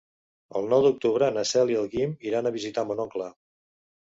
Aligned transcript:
El 0.61 0.69
nou 0.71 0.85
d'octubre 0.85 1.27
na 1.35 1.43
Cel 1.49 1.75
i 1.75 1.77
en 1.83 1.91
Guim 1.93 2.17
iran 2.31 2.51
a 2.51 2.53
visitar 2.57 2.87
mon 2.89 3.05
oncle. 3.05 3.31